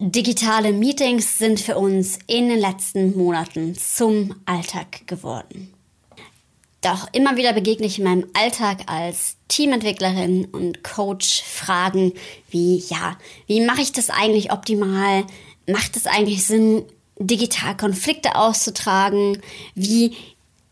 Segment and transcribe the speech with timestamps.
[0.00, 5.74] Digitale Meetings sind für uns in den letzten Monaten zum Alltag geworden.
[6.82, 12.12] Doch immer wieder begegne ich in meinem Alltag als Teamentwicklerin und Coach Fragen
[12.48, 15.24] wie, ja, wie mache ich das eigentlich optimal?
[15.66, 16.84] Macht es eigentlich Sinn,
[17.18, 19.42] digital Konflikte auszutragen?
[19.74, 20.14] Wie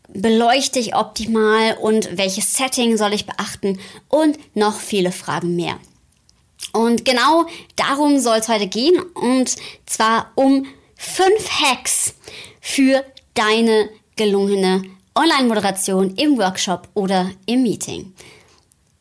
[0.07, 3.77] beleuchte ich optimal und welches Setting soll ich beachten?
[4.07, 5.77] Und noch viele Fragen mehr.
[6.73, 7.45] Und genau
[7.75, 9.01] darum soll es heute gehen.
[9.13, 9.55] Und
[9.85, 12.15] zwar um fünf Hacks
[12.61, 14.83] für deine gelungene
[15.15, 18.13] Online-Moderation im Workshop oder im Meeting.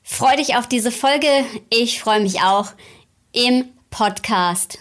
[0.03, 1.45] Freu dich auf diese Folge.
[1.69, 2.69] Ich freue mich auch
[3.33, 4.79] im Podcast.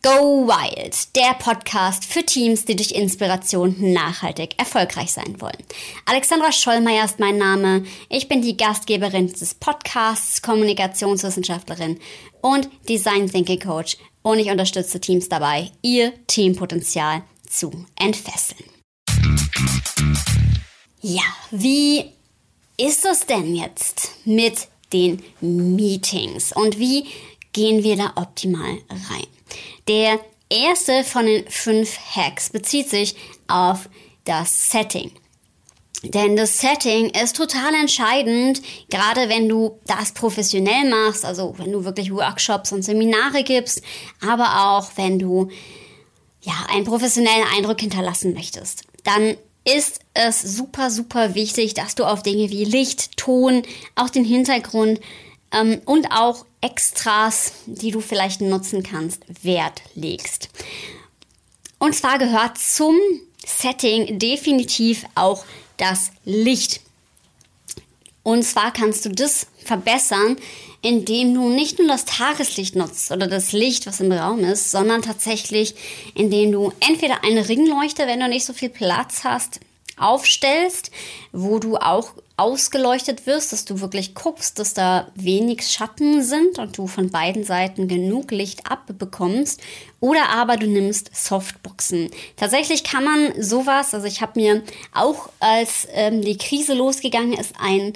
[0.00, 5.58] Go Wild, der Podcast für Teams, die durch Inspiration nachhaltig erfolgreich sein wollen.
[6.06, 7.84] Alexandra Schollmeier ist mein Name.
[8.08, 11.98] Ich bin die Gastgeberin des Podcasts, Kommunikationswissenschaftlerin
[12.40, 18.70] und Design Thinking Coach und ich unterstütze Teams dabei, ihr Teampotenzial zu entfesseln.
[21.00, 22.12] Ja, wie
[22.76, 27.06] ist es denn jetzt mit den Meetings und wie
[27.52, 28.78] gehen wir da optimal
[29.10, 29.26] rein?
[29.88, 33.16] Der erste von den fünf Hacks bezieht sich
[33.48, 33.88] auf
[34.24, 35.12] das Setting.
[36.02, 41.84] Denn das Setting ist total entscheidend, gerade wenn du das professionell machst, also wenn du
[41.84, 43.82] wirklich Workshops und Seminare gibst,
[44.20, 45.48] aber auch wenn du
[46.42, 48.84] ja, einen professionellen Eindruck hinterlassen möchtest.
[49.02, 53.62] Dann ist es super, super wichtig, dass du auf Dinge wie Licht, Ton,
[53.96, 55.00] auch den Hintergrund
[55.52, 60.48] ähm, und auch Extras, die du vielleicht nutzen kannst, Wert legst.
[61.78, 62.96] Und zwar gehört zum
[63.46, 65.44] Setting definitiv auch
[65.76, 66.80] das Licht.
[68.22, 70.36] Und zwar kannst du das verbessern,
[70.82, 75.02] indem du nicht nur das Tageslicht nutzt oder das Licht, was im Raum ist, sondern
[75.02, 75.74] tatsächlich,
[76.14, 79.60] indem du entweder eine Ringleuchte, wenn du nicht so viel Platz hast,
[79.96, 80.90] aufstellst,
[81.32, 86.78] wo du auch ausgeleuchtet wirst, dass du wirklich guckst, dass da wenig Schatten sind und
[86.78, 89.60] du von beiden Seiten genug Licht abbekommst.
[90.00, 92.10] Oder aber du nimmst Softboxen.
[92.36, 94.62] Tatsächlich kann man sowas, also ich habe mir
[94.94, 97.92] auch als ähm, die Krise losgegangen ist, ein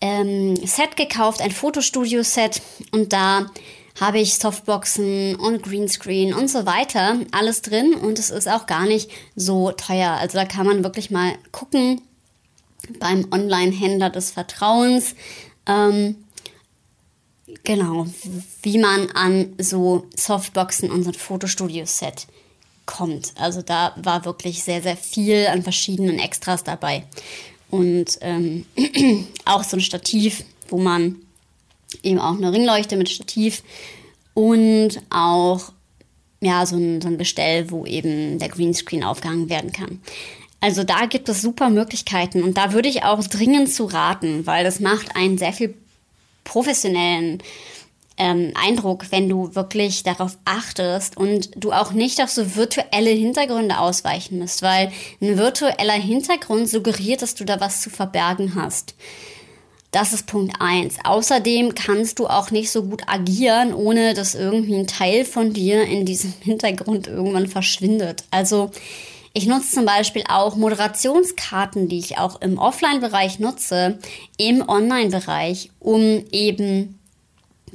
[0.00, 3.46] ähm, Set gekauft, ein Fotostudio-Set und da
[4.00, 8.86] habe ich Softboxen und Greenscreen und so weiter, alles drin und es ist auch gar
[8.86, 10.12] nicht so teuer.
[10.12, 12.00] Also da kann man wirklich mal gucken
[12.98, 15.14] beim Online-Händler des Vertrauens,
[15.66, 16.16] ähm,
[17.64, 18.06] genau,
[18.62, 22.26] wie man an so Softboxen und so ein Fotostudio-Set
[22.86, 23.32] kommt.
[23.36, 27.04] Also da war wirklich sehr, sehr viel an verschiedenen Extras dabei.
[27.70, 28.66] Und ähm,
[29.44, 31.16] auch so ein Stativ, wo man
[32.02, 33.62] eben auch eine Ringleuchte mit Stativ
[34.34, 35.72] und auch
[36.40, 40.00] ja, so ein, so ein Gestell, wo eben der Greenscreen aufgehangen werden kann.
[40.62, 44.62] Also da gibt es super Möglichkeiten und da würde ich auch dringend zu raten, weil
[44.62, 45.74] das macht einen sehr viel
[46.44, 47.42] professionellen
[48.16, 53.76] ähm, Eindruck, wenn du wirklich darauf achtest und du auch nicht auf so virtuelle Hintergründe
[53.76, 58.94] ausweichen musst, weil ein virtueller Hintergrund suggeriert, dass du da was zu verbergen hast.
[59.90, 60.98] Das ist Punkt eins.
[61.02, 65.82] Außerdem kannst du auch nicht so gut agieren, ohne dass irgendwie ein Teil von dir
[65.82, 68.22] in diesem Hintergrund irgendwann verschwindet.
[68.30, 68.70] Also
[69.34, 73.98] ich nutze zum Beispiel auch Moderationskarten, die ich auch im Offline-Bereich nutze,
[74.36, 76.98] im Online-Bereich, um eben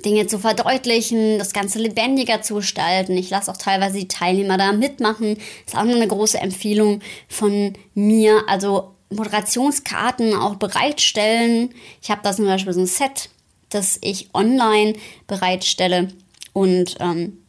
[0.05, 3.17] Dinge zu verdeutlichen, das Ganze lebendiger zu gestalten.
[3.17, 5.35] Ich lasse auch teilweise die Teilnehmer da mitmachen.
[5.65, 8.43] Das ist auch eine große Empfehlung von mir.
[8.47, 11.73] Also Moderationskarten auch bereitstellen.
[12.01, 13.29] Ich habe da zum Beispiel so ein Set,
[13.69, 14.93] das ich online
[15.25, 16.09] bereitstelle.
[16.53, 17.39] Und ähm,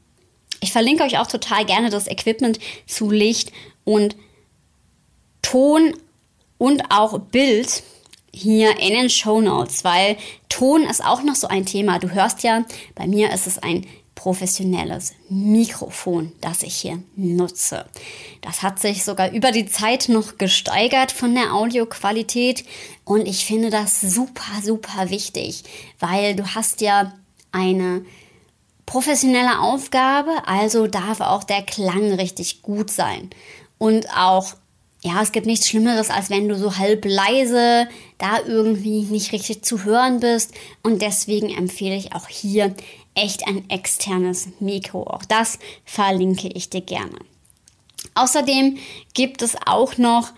[0.61, 3.53] ich verlinke euch auch total gerne das Equipment zu Licht
[3.89, 4.17] und
[5.41, 5.95] Ton
[6.59, 7.83] und auch Bild
[8.31, 10.19] hier in den Show Notes, weil
[10.51, 11.99] Ton ist auch noch so ein Thema.
[11.99, 17.87] Du hörst ja, bei mir ist es ein professionelles Mikrofon, das ich hier nutze.
[18.43, 22.65] Das hat sich sogar über die Zeit noch gesteigert von der Audioqualität
[23.05, 25.63] und ich finde das super, super wichtig,
[25.99, 27.15] weil du hast ja
[27.53, 28.05] eine
[28.85, 33.31] professionelle Aufgabe, also darf auch der Klang richtig gut sein
[33.79, 34.55] und auch
[35.03, 37.89] ja, es gibt nichts Schlimmeres, als wenn du so halb leise
[38.19, 40.53] da irgendwie nicht richtig zu hören bist.
[40.83, 42.75] Und deswegen empfehle ich auch hier
[43.15, 45.05] echt ein externes Mikro.
[45.05, 47.17] Auch das verlinke ich dir gerne.
[48.15, 48.79] Außerdem
[49.15, 50.31] gibt es auch noch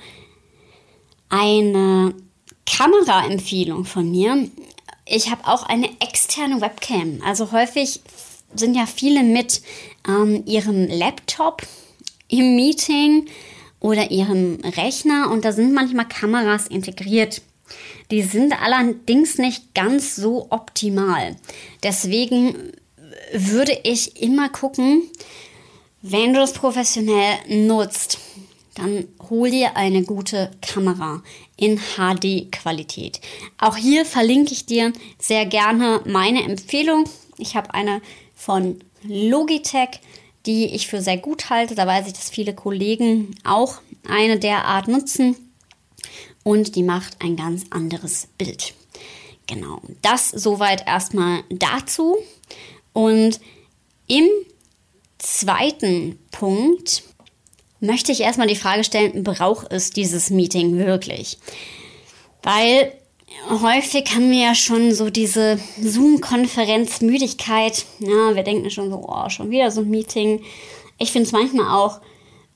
[1.31, 2.15] eine
[2.67, 4.49] Kameraempfehlung von mir.
[5.07, 7.23] Ich habe auch eine externe Webcam.
[7.25, 8.01] Also häufig
[8.55, 9.63] sind ja viele mit
[10.07, 11.63] ähm, ihrem Laptop
[12.31, 13.27] im Meeting
[13.81, 17.43] oder ihrem Rechner und da sind manchmal Kameras integriert.
[18.11, 21.37] Die sind allerdings nicht ganz so optimal.
[21.83, 22.73] Deswegen
[23.33, 25.03] würde ich immer gucken,
[26.03, 28.19] wenn du das professionell nutzt,
[28.75, 31.23] dann hol dir eine gute Kamera
[31.57, 33.21] in HD-Qualität.
[33.59, 37.05] Auch hier verlinke ich dir sehr gerne meine Empfehlung.
[37.37, 38.01] Ich habe eine
[38.35, 40.01] von Logitech,
[40.47, 41.75] die ich für sehr gut halte.
[41.75, 45.37] Da weiß ich, dass viele Kollegen auch eine derart nutzen
[46.43, 48.75] und die macht ein ganz anderes Bild.
[49.47, 52.17] Genau, das soweit erstmal dazu.
[52.93, 53.41] Und
[54.07, 54.27] im
[55.19, 57.03] zweiten Punkt
[57.81, 61.39] möchte ich erstmal die Frage stellen, braucht es dieses Meeting wirklich?
[62.43, 62.93] Weil
[63.49, 67.85] häufig haben wir ja schon so diese Zoom-Konferenz-Müdigkeit.
[67.99, 70.43] Ja, wir denken schon so, oh, schon wieder so ein Meeting.
[70.99, 72.01] Ich finde es manchmal auch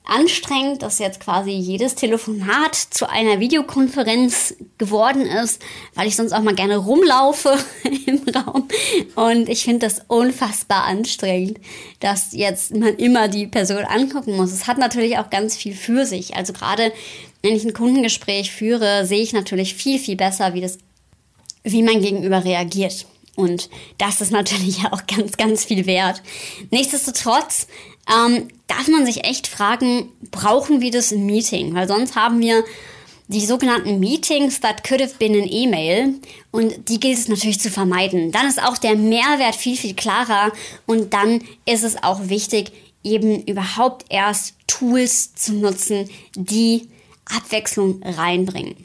[0.05, 5.61] anstrengend, dass jetzt quasi jedes Telefonat zu einer Videokonferenz geworden ist,
[5.95, 7.57] weil ich sonst auch mal gerne rumlaufe
[8.05, 8.67] im Raum.
[9.15, 11.59] Und ich finde das unfassbar anstrengend,
[11.99, 14.51] dass jetzt man immer die Person angucken muss.
[14.51, 16.35] Es hat natürlich auch ganz viel für sich.
[16.35, 16.91] Also gerade
[17.45, 20.79] wenn ich ein Kundengespräch führe, sehe ich natürlich viel, viel besser, wie das,
[21.63, 23.05] wie mein Gegenüber reagiert.
[23.35, 23.69] Und
[23.99, 26.23] das ist natürlich auch ganz, ganz viel wert.
[26.71, 27.67] Nichtsdestotrotz
[28.09, 31.75] ähm, darf man sich echt fragen, brauchen wir das im Meeting?
[31.75, 32.63] Weil sonst haben wir
[33.27, 36.15] die sogenannten Meetings that could have been an email
[36.51, 38.31] und die gilt es natürlich zu vermeiden.
[38.31, 40.51] Dann ist auch der Mehrwert viel, viel klarer
[40.87, 42.71] und dann ist es auch wichtig,
[43.03, 46.87] eben überhaupt erst Tools zu nutzen, die
[47.25, 48.75] Abwechslung reinbringen.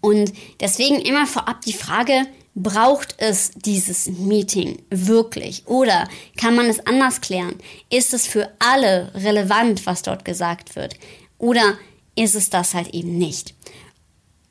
[0.00, 2.26] Und deswegen immer vorab die Frage,
[2.60, 5.62] Braucht es dieses Meeting wirklich?
[5.66, 7.54] Oder kann man es anders klären?
[7.88, 10.94] Ist es für alle relevant, was dort gesagt wird?
[11.38, 11.78] Oder
[12.16, 13.54] ist es das halt eben nicht?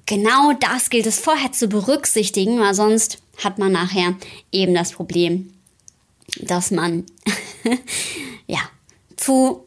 [0.05, 4.15] Genau das gilt es vorher zu berücksichtigen, weil sonst hat man nachher
[4.53, 5.51] eben das Problem,
[6.39, 7.05] dass man
[8.47, 8.61] ja
[9.17, 9.66] zu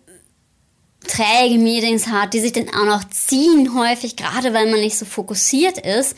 [1.06, 5.04] träge Meetings hat, die sich dann auch noch ziehen häufig, gerade weil man nicht so
[5.04, 6.16] fokussiert ist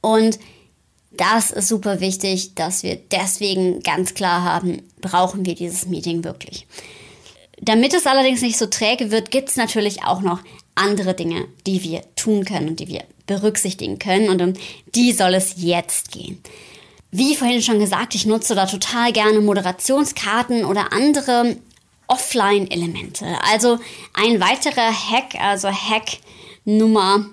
[0.00, 0.38] und
[1.10, 6.66] das ist super wichtig, dass wir deswegen ganz klar haben, brauchen wir dieses Meeting wirklich.
[7.60, 10.40] Damit es allerdings nicht so träge wird, gibt es natürlich auch noch
[10.74, 14.30] andere Dinge, die wir tun können und die wir berücksichtigen können.
[14.30, 14.54] Und um
[14.94, 16.42] die soll es jetzt gehen.
[17.10, 21.56] Wie vorhin schon gesagt, ich nutze da total gerne Moderationskarten oder andere
[22.12, 23.26] Offline-Elemente.
[23.50, 23.78] Also
[24.12, 26.18] ein weiterer Hack, also Hack
[26.64, 27.26] Nummer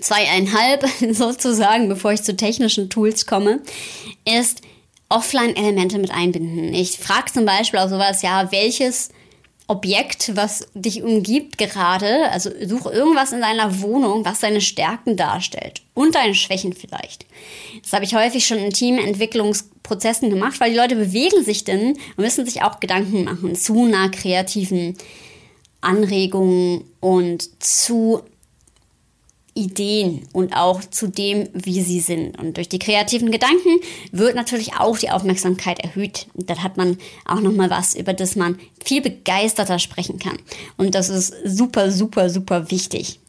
[0.00, 3.60] zweieinhalb sozusagen, bevor ich zu technischen Tools komme,
[4.24, 4.62] ist
[5.08, 6.72] Offline-Elemente mit einbinden.
[6.72, 9.10] Ich frage zum Beispiel auch sowas, ja, welches
[9.66, 15.82] Objekt, was dich umgibt gerade, also such irgendwas in deiner Wohnung, was deine Stärken darstellt
[15.94, 17.26] und deine Schwächen vielleicht.
[17.82, 18.72] Das habe ich häufig schon in
[19.84, 23.84] Teamentwicklungsprozessen gemacht, weil die Leute bewegen sich denn und müssen sich auch Gedanken machen zu
[23.84, 24.96] einer kreativen
[25.80, 28.22] Anregungen und zu
[29.56, 32.38] Ideen und auch zu dem, wie sie sind.
[32.40, 33.78] Und durch die kreativen Gedanken
[34.10, 36.26] wird natürlich auch die Aufmerksamkeit erhöht.
[36.34, 40.38] Und dann hat man auch nochmal was, über das man viel begeisterter sprechen kann.
[40.76, 43.20] Und das ist super, super, super wichtig.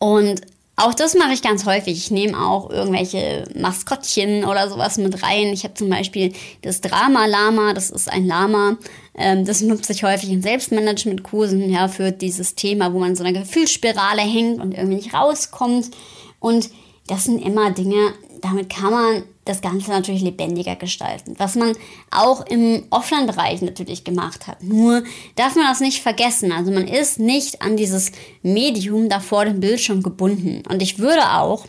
[0.00, 0.40] Und
[0.78, 1.96] auch das mache ich ganz häufig.
[1.98, 5.48] Ich nehme auch irgendwelche Maskottchen oder sowas mit rein.
[5.48, 6.32] Ich habe zum Beispiel
[6.62, 8.76] das Drama-Lama, das ist ein Lama,
[9.16, 13.36] ähm, das nutze ich häufig in Selbstmanagement-Kursen, ja, für dieses Thema, wo man so eine
[13.36, 15.90] Gefühlsspirale hängt und irgendwie nicht rauskommt.
[16.38, 16.70] Und
[17.08, 21.34] das sind immer Dinge, damit kann man das Ganze natürlich lebendiger gestalten.
[21.38, 21.74] Was man
[22.10, 24.62] auch im Offline-Bereich natürlich gemacht hat.
[24.62, 25.02] Nur
[25.36, 26.52] darf man das nicht vergessen.
[26.52, 28.12] Also man ist nicht an dieses
[28.42, 30.62] Medium da vor dem Bildschirm gebunden.
[30.68, 31.66] Und ich würde auch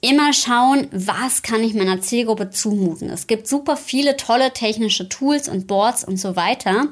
[0.00, 3.10] immer schauen, was kann ich meiner Zielgruppe zumuten.
[3.10, 6.88] Es gibt super viele tolle technische Tools und Boards und so weiter.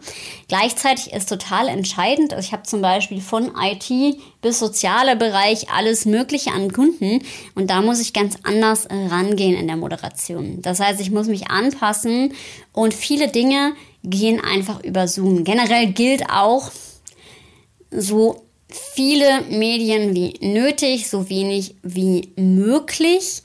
[0.48, 6.04] Gleichzeitig ist total entscheidend, also ich habe zum Beispiel von IT bis sozialer Bereich alles
[6.04, 7.22] Mögliche an Kunden
[7.54, 10.60] und da muss ich ganz anders rangehen in der Moderation.
[10.62, 12.32] Das heißt, ich muss mich anpassen
[12.72, 15.44] und viele Dinge gehen einfach über Zoom.
[15.44, 16.72] Generell gilt auch,
[17.90, 23.42] so viele Medien wie nötig, so wenig wie möglich,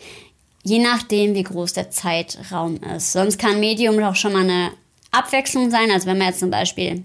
[0.63, 3.13] je nachdem, wie groß der Zeitraum ist.
[3.13, 4.71] Sonst kann Medium doch schon mal eine
[5.11, 5.91] Abwechslung sein.
[5.91, 7.03] Also wenn man jetzt zum Beispiel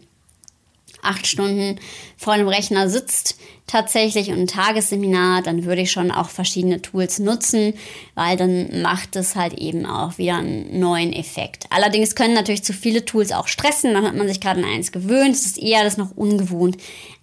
[1.02, 1.78] acht Stunden
[2.16, 7.18] vor dem Rechner sitzt, tatsächlich und ein Tagesseminar, dann würde ich schon auch verschiedene Tools
[7.18, 7.75] nutzen,
[8.14, 11.66] weil dann macht es halt eben auch wieder einen neuen Effekt.
[11.70, 14.92] Allerdings können natürlich zu viele Tools auch stressen, dann hat man sich gerade an eins
[14.92, 16.76] gewöhnt, es ist eher das noch ungewohnt.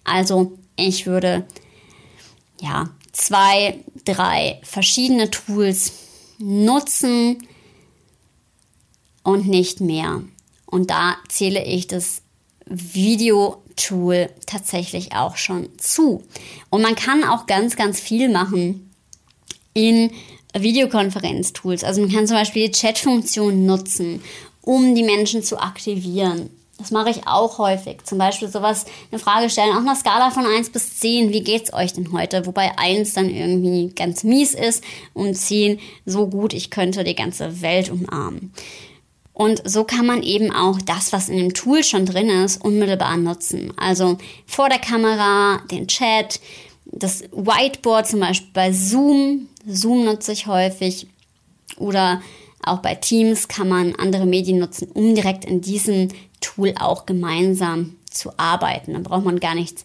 [0.04, 1.46] Also ich würde
[2.60, 5.92] ja zwei, drei verschiedene Tools
[6.38, 7.46] nutzen
[9.22, 10.22] und nicht mehr.
[10.66, 12.22] Und da zähle ich das
[12.66, 16.24] Video-Tool tatsächlich auch schon zu.
[16.70, 18.90] Und man kann auch ganz, ganz viel machen
[19.74, 20.10] in
[20.56, 21.84] Videokonferenz-Tools.
[21.84, 24.22] Also man kann zum Beispiel die Chat-Funktion nutzen,
[24.62, 26.50] um die Menschen zu aktivieren.
[26.78, 28.04] Das mache ich auch häufig.
[28.04, 31.72] Zum Beispiel sowas, eine Frage stellen, auf einer Skala von 1 bis 10, wie geht's
[31.72, 32.46] euch denn heute?
[32.46, 37.62] Wobei 1 dann irgendwie ganz mies ist und 10 so gut, ich könnte die ganze
[37.62, 38.52] Welt umarmen.
[39.32, 43.16] Und so kann man eben auch das, was in dem Tool schon drin ist, unmittelbar
[43.16, 43.72] nutzen.
[43.76, 44.16] Also
[44.46, 46.40] vor der Kamera, den Chat,
[46.86, 49.48] das Whiteboard zum Beispiel bei Zoom.
[49.66, 51.08] Zoom nutze ich häufig.
[51.78, 52.22] Oder
[52.62, 56.08] auch bei Teams kann man andere Medien nutzen, um direkt in diesem
[56.44, 58.92] Tool auch gemeinsam zu arbeiten.
[58.92, 59.84] Dann braucht man gar nichts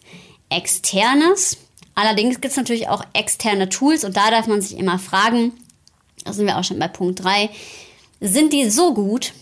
[0.50, 1.56] Externes.
[1.94, 5.52] Allerdings gibt es natürlich auch externe Tools und da darf man sich immer fragen,
[6.24, 7.50] da sind wir auch schon bei Punkt 3,
[8.20, 9.32] sind die so gut,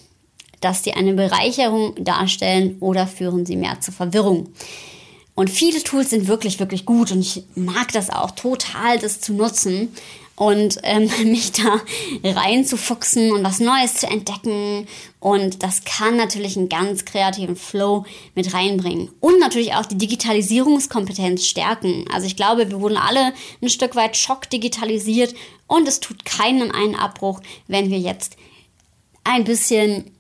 [0.61, 4.49] dass die eine Bereicherung darstellen oder führen sie mehr zur Verwirrung?
[5.39, 9.33] Und viele Tools sind wirklich, wirklich gut und ich mag das auch total, das zu
[9.33, 9.95] nutzen
[10.35, 11.81] und ähm, mich da
[12.25, 14.89] reinzufuchsen und was Neues zu entdecken.
[15.21, 18.05] Und das kann natürlich einen ganz kreativen Flow
[18.35, 19.11] mit reinbringen.
[19.21, 22.07] Und natürlich auch die Digitalisierungskompetenz stärken.
[22.13, 25.37] Also ich glaube, wir wurden alle ein Stück weit schockdigitalisiert
[25.69, 28.37] und es tut keinen einen Abbruch, wenn wir jetzt
[29.23, 30.11] ein bisschen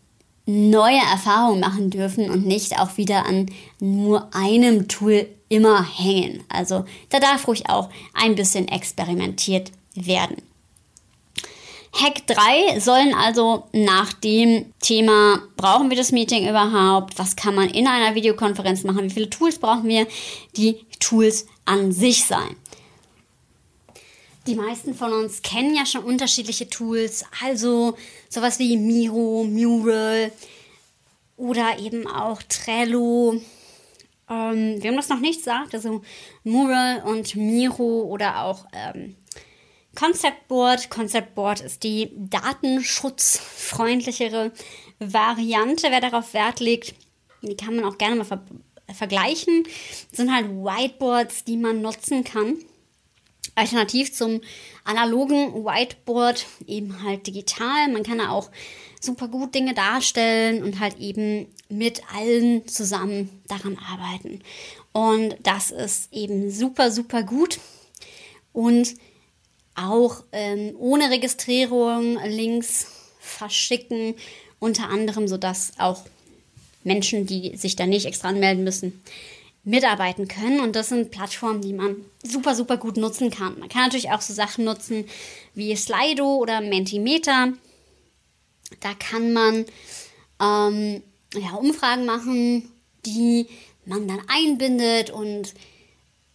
[0.49, 3.50] neue Erfahrungen machen dürfen und nicht auch wieder an
[3.81, 6.43] nur einem Tool immer hängen.
[6.49, 10.37] Also da darf ruhig auch ein bisschen experimentiert werden.
[11.93, 17.19] Hack 3 sollen also nach dem Thema, brauchen wir das Meeting überhaupt?
[17.19, 19.05] Was kann man in einer Videokonferenz machen?
[19.05, 20.07] Wie viele Tools brauchen wir?
[20.57, 22.57] Die Tools an sich sein.
[24.49, 27.99] Die meisten von uns kennen ja schon unterschiedliche Tools, also
[28.31, 30.33] sowas wie Miro, Mural
[31.37, 33.43] oder eben auch Trello.
[34.31, 36.00] Ähm, wir haben das noch nicht gesagt, also
[36.45, 39.17] Mural und Miro oder auch ähm,
[39.95, 40.88] Concept Board.
[40.88, 44.50] Concept Board ist die datenschutzfreundlichere
[44.99, 46.95] Variante, wer darauf Wert legt.
[47.43, 48.43] Die kann man auch gerne mal ver
[48.95, 49.64] vergleichen.
[50.09, 52.57] Das sind halt Whiteboards, die man nutzen kann
[53.59, 54.41] alternativ zum
[54.85, 57.88] analogen Whiteboard eben halt digital.
[57.93, 58.50] Man kann da auch
[59.00, 64.41] super gut Dinge darstellen und halt eben mit allen zusammen daran arbeiten.
[64.93, 67.59] Und das ist eben super, super gut.
[68.53, 68.95] Und
[69.75, 72.87] auch ähm, ohne Registrierung Links
[73.21, 74.15] verschicken,
[74.59, 76.05] unter anderem, sodass auch
[76.83, 79.00] Menschen, die sich da nicht extra anmelden müssen,
[79.68, 80.60] mitarbeiten können.
[80.60, 83.58] Und das sind Plattformen, die man super, super gut nutzen kann.
[83.58, 85.04] Man kann natürlich auch so Sachen nutzen
[85.54, 87.52] wie Slido oder Mentimeter.
[88.80, 89.64] Da kann man
[90.40, 91.02] ähm,
[91.34, 92.70] ja, Umfragen machen,
[93.04, 93.46] die
[93.84, 95.54] man dann einbindet und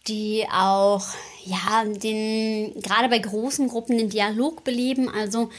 [0.06, 1.06] die auch
[1.44, 5.08] ja den gerade bei großen Gruppen den Dialog beleben.
[5.08, 5.50] Also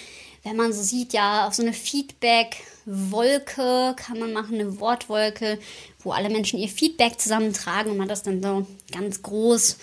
[0.44, 5.60] wenn man so sieht, ja, auf so eine Feedback-Wolke kann man machen, eine Wortwolke,
[6.06, 9.78] wo alle Menschen ihr Feedback zusammentragen und man das dann so ganz groß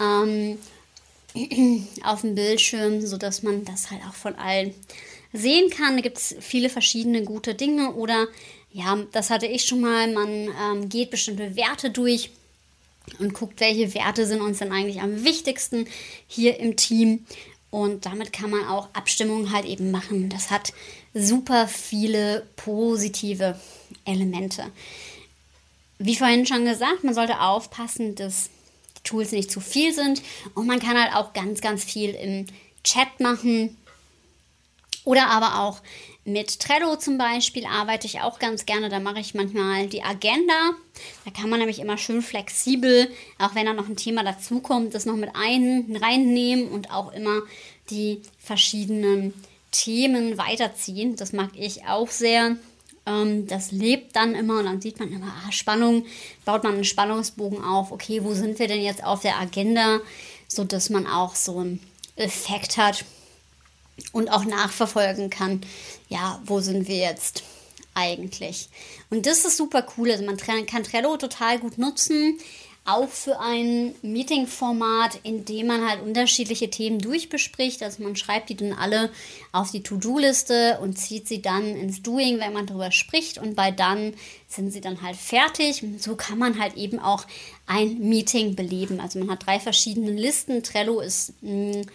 [0.00, 0.58] ähm,
[2.02, 4.74] auf dem Bildschirm, sodass man das halt auch von allen
[5.32, 5.96] sehen kann.
[5.96, 8.26] Da gibt es viele verschiedene gute Dinge oder
[8.72, 12.30] ja, das hatte ich schon mal, man ähm, geht bestimmte Werte durch
[13.18, 15.86] und guckt, welche Werte sind uns denn eigentlich am wichtigsten
[16.26, 17.24] hier im Team
[17.70, 20.28] und damit kann man auch Abstimmungen halt eben machen.
[20.28, 20.72] Das hat
[21.14, 23.58] super viele positive
[24.04, 24.64] Elemente.
[25.98, 28.50] Wie vorhin schon gesagt, man sollte aufpassen, dass
[28.98, 30.22] die Tools nicht zu viel sind.
[30.54, 32.46] Und man kann halt auch ganz, ganz viel im
[32.84, 33.76] Chat machen.
[35.04, 35.80] Oder aber auch
[36.26, 38.88] mit Trello zum Beispiel arbeite ich auch ganz gerne.
[38.88, 40.72] Da mache ich manchmal die Agenda.
[41.24, 45.06] Da kann man nämlich immer schön flexibel, auch wenn da noch ein Thema dazukommt, das
[45.06, 47.42] noch mit ein, reinnehmen und auch immer
[47.90, 49.32] die verschiedenen
[49.70, 51.14] Themen weiterziehen.
[51.14, 52.56] Das mag ich auch sehr.
[53.06, 56.04] Ähm, das lebt dann immer und dann sieht man immer, ah, Spannung,
[56.44, 57.92] baut man einen Spannungsbogen auf.
[57.92, 60.00] Okay, wo sind wir denn jetzt auf der Agenda?
[60.48, 61.80] Sodass man auch so einen
[62.16, 63.04] Effekt hat
[64.12, 65.62] und auch nachverfolgen kann,
[66.08, 67.42] ja, wo sind wir jetzt
[67.94, 68.68] eigentlich.
[69.10, 70.10] Und das ist super cool.
[70.10, 72.38] Also man kann Trello total gut nutzen
[72.86, 77.82] auch für ein Meeting-Format, in dem man halt unterschiedliche Themen durchbespricht.
[77.82, 79.10] Also man schreibt die dann alle
[79.52, 83.38] auf die To-Do-Liste und zieht sie dann ins Doing, wenn man darüber spricht.
[83.38, 84.14] Und bei dann
[84.48, 85.82] sind sie dann halt fertig.
[85.82, 87.26] Und so kann man halt eben auch
[87.66, 89.00] ein Meeting beleben.
[89.00, 90.62] Also man hat drei verschiedene Listen.
[90.62, 91.86] Trello ist mh, mm,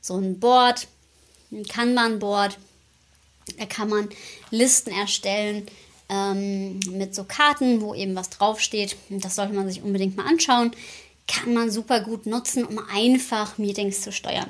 [0.00, 0.88] so ein Board,
[1.52, 2.58] ein Kanban-Board.
[3.58, 4.08] Da kann man
[4.50, 5.66] Listen erstellen
[6.10, 8.96] ähm, mit so Karten, wo eben was draufsteht.
[9.08, 10.72] Das sollte man sich unbedingt mal anschauen.
[11.28, 14.48] Kann man super gut nutzen, um einfach Meetings zu steuern.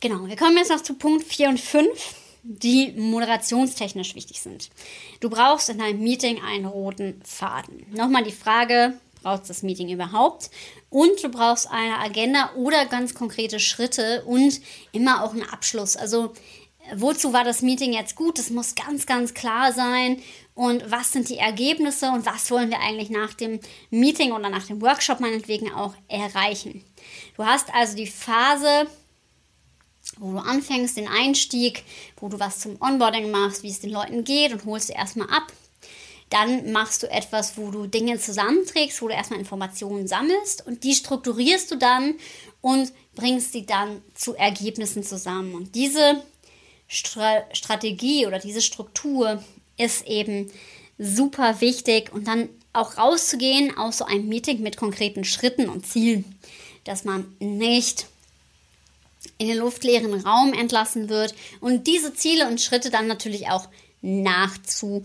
[0.00, 4.70] Genau, wir kommen jetzt noch zu Punkt 4 und 5, die moderationstechnisch wichtig sind.
[5.18, 7.84] Du brauchst in deinem Meeting einen roten Faden.
[7.90, 10.50] Nochmal die Frage, brauchst du das Meeting überhaupt?
[10.88, 14.60] Und du brauchst eine Agenda oder ganz konkrete Schritte und
[14.92, 15.96] immer auch einen Abschluss.
[15.96, 16.32] Also
[16.94, 18.38] wozu war das Meeting jetzt gut?
[18.38, 20.22] Das muss ganz, ganz klar sein
[20.54, 24.66] und was sind die Ergebnisse und was wollen wir eigentlich nach dem Meeting oder nach
[24.66, 26.84] dem Workshop meinetwegen auch erreichen.
[27.36, 28.88] Du hast also die Phase,
[30.18, 31.84] wo du anfängst, den Einstieg,
[32.16, 35.30] wo du was zum Onboarding machst, wie es den Leuten geht und holst du erstmal
[35.30, 35.52] ab.
[36.30, 40.94] Dann machst du etwas, wo du Dinge zusammenträgst, wo du erstmal Informationen sammelst und die
[40.94, 42.16] strukturierst du dann
[42.60, 45.54] und bringst sie dann zu Ergebnissen zusammen.
[45.54, 46.22] Und diese
[46.88, 49.42] Stra Strategie oder diese Struktur
[49.76, 50.50] ist eben
[50.98, 56.24] super wichtig und dann auch rauszugehen aus so einem Meeting mit konkreten Schritten und Zielen,
[56.84, 58.06] dass man nicht
[59.36, 63.68] in den luftleeren Raum entlassen wird und diese Ziele und Schritte dann natürlich auch
[64.00, 65.04] nachzuhalten.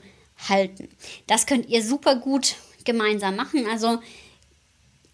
[1.28, 3.68] Das könnt ihr super gut gemeinsam machen.
[3.68, 4.00] Also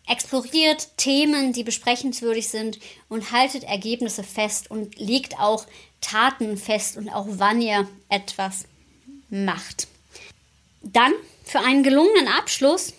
[0.07, 5.65] exploriert Themen, die besprechenswürdig sind und haltet Ergebnisse fest und legt auch
[6.01, 8.65] Taten fest und auch wann ihr etwas
[9.29, 9.87] macht.
[10.81, 11.13] Dann
[11.43, 12.93] für einen gelungenen Abschluss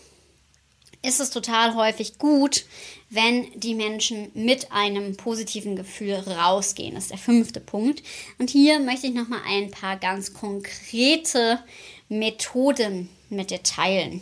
[1.03, 2.67] ist es total häufig gut,
[3.09, 6.95] wenn die Menschen mit einem positiven Gefühl rausgehen.
[6.95, 8.03] Das ist der fünfte Punkt.
[8.39, 11.59] Und hier möchte ich nochmal ein paar ganz konkrete
[12.09, 14.21] Methoden mit dir teilen.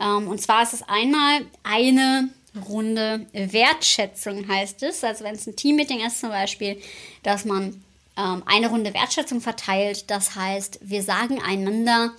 [0.00, 2.30] Ähm, und zwar ist es einmal eine
[2.68, 5.04] Runde Wertschätzung, heißt es.
[5.04, 6.80] Also wenn es ein Teammeeting ist zum Beispiel,
[7.22, 7.84] dass man
[8.18, 10.10] ähm, eine Runde Wertschätzung verteilt.
[10.10, 12.12] Das heißt, wir sagen einander,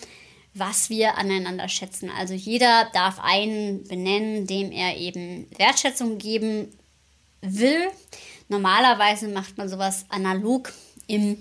[0.54, 2.10] was wir aneinander schätzen.
[2.10, 6.74] Also jeder darf einen benennen, dem er eben Wertschätzung geben
[7.42, 7.90] will.
[8.48, 10.74] Normalerweise macht man sowas analog
[11.08, 11.38] im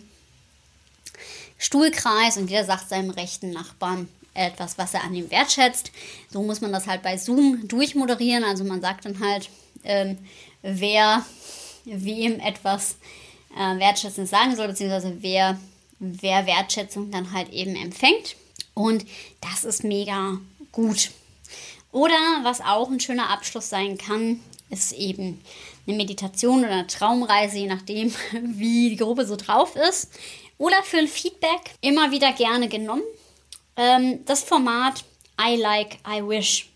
[1.57, 5.91] Stuhlkreis und jeder sagt seinem rechten Nachbarn etwas, was er an ihm wertschätzt.
[6.31, 8.45] So muss man das halt bei Zoom durchmoderieren.
[8.45, 9.49] Also man sagt dann halt,
[9.85, 10.19] ähm,
[10.63, 11.25] wer
[11.85, 12.97] wem etwas äh,
[13.55, 15.59] Wertschätzung sagen soll, beziehungsweise wer,
[15.99, 18.37] wer Wertschätzung dann halt eben empfängt.
[18.75, 19.05] Und
[19.41, 20.39] das ist mega
[20.73, 21.11] gut.
[21.91, 25.41] Oder was auch ein schöner Abschluss sein kann, ist eben
[25.87, 30.11] eine Meditation oder eine Traumreise, je nachdem, wie die Gruppe so drauf ist.
[30.59, 33.03] Oder für ein Feedback immer wieder gerne genommen.
[33.77, 35.05] Ähm, das Format
[35.41, 36.68] I like, I wish.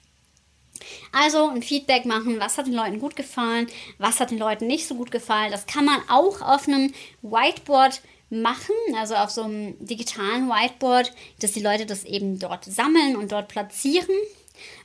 [1.12, 3.66] Also ein Feedback machen, was hat den Leuten gut gefallen,
[3.99, 5.51] was hat den Leuten nicht so gut gefallen.
[5.51, 6.92] Das kann man auch auf einem
[7.23, 13.16] Whiteboard machen, also auf so einem digitalen Whiteboard, dass die Leute das eben dort sammeln
[13.16, 14.16] und dort platzieren.